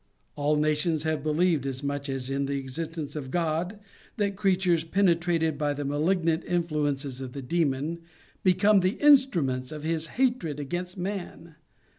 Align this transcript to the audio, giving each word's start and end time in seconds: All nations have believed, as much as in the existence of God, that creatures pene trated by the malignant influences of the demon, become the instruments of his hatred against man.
All 0.35 0.55
nations 0.55 1.03
have 1.03 1.21
believed, 1.21 1.67
as 1.67 1.83
much 1.83 2.09
as 2.09 2.31
in 2.31 2.47
the 2.47 2.57
existence 2.57 3.15
of 3.15 3.29
God, 3.29 3.79
that 4.17 4.35
creatures 4.35 4.83
pene 4.83 5.13
trated 5.19 5.59
by 5.59 5.75
the 5.75 5.85
malignant 5.85 6.43
influences 6.45 7.21
of 7.21 7.33
the 7.33 7.41
demon, 7.43 7.99
become 8.41 8.79
the 8.79 8.99
instruments 8.99 9.71
of 9.71 9.83
his 9.83 10.07
hatred 10.17 10.59
against 10.59 10.97
man. 10.97 11.53